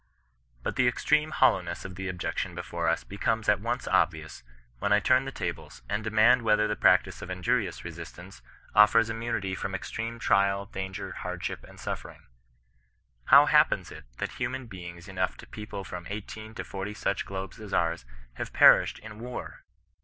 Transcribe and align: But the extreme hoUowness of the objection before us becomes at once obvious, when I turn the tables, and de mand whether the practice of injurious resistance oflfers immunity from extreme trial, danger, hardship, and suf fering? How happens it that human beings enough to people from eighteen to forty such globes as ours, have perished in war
But 0.63 0.77
the 0.77 0.87
extreme 0.87 1.31
hoUowness 1.31 1.85
of 1.85 1.93
the 1.93 2.07
objection 2.09 2.55
before 2.55 2.87
us 2.87 3.03
becomes 3.03 3.47
at 3.47 3.59
once 3.61 3.87
obvious, 3.87 4.41
when 4.79 4.91
I 4.91 4.99
turn 4.99 5.25
the 5.25 5.31
tables, 5.31 5.83
and 5.87 6.03
de 6.03 6.09
mand 6.09 6.41
whether 6.41 6.67
the 6.67 6.75
practice 6.75 7.21
of 7.21 7.29
injurious 7.29 7.85
resistance 7.85 8.41
oflfers 8.75 9.11
immunity 9.11 9.53
from 9.53 9.75
extreme 9.75 10.17
trial, 10.17 10.65
danger, 10.65 11.11
hardship, 11.11 11.63
and 11.67 11.79
suf 11.79 12.01
fering? 12.01 12.21
How 13.25 13.45
happens 13.45 13.91
it 13.91 14.05
that 14.17 14.31
human 14.39 14.65
beings 14.65 15.07
enough 15.07 15.37
to 15.37 15.45
people 15.45 15.83
from 15.83 16.07
eighteen 16.09 16.55
to 16.55 16.63
forty 16.63 16.95
such 16.95 17.23
globes 17.27 17.59
as 17.59 17.71
ours, 17.71 18.03
have 18.33 18.51
perished 18.51 18.97
in 18.97 19.19
war 19.19 19.63